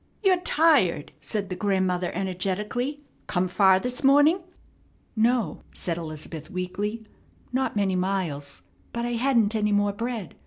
"You're 0.23 0.39
tired," 0.39 1.11
said 1.21 1.49
the 1.51 1.55
grandmother, 1.55 2.09
energetically. 2.15 3.03
"Come 3.27 3.47
far 3.47 3.79
this 3.79 4.03
morning?" 4.03 4.39
"No," 5.15 5.61
said 5.75 5.95
Elizabeth, 5.95 6.49
weakly, 6.49 7.05
"not 7.53 7.75
many 7.75 7.95
miles; 7.95 8.63
but 8.93 9.05
I 9.05 9.11
hadn't 9.13 9.53
any 9.53 9.71
more 9.71 9.93
bread. 9.93 10.33